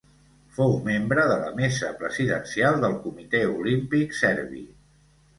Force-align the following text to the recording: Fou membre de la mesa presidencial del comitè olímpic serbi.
Fou 0.53 0.71
membre 0.85 1.25
de 1.31 1.35
la 1.41 1.51
mesa 1.59 1.89
presidencial 1.99 2.79
del 2.85 2.95
comitè 3.03 3.41
olímpic 3.59 4.17
serbi. 4.21 4.63